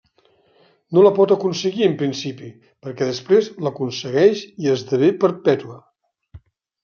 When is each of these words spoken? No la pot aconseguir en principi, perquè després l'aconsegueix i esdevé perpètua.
No 0.97 1.01
la 1.07 1.11
pot 1.17 1.33
aconseguir 1.33 1.83
en 1.87 1.91
principi, 1.99 2.47
perquè 2.87 3.09
després 3.09 3.51
l'aconsegueix 3.67 4.41
i 4.65 4.71
esdevé 4.77 5.11
perpètua. 5.25 5.77